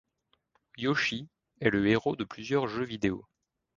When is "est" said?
1.59-1.69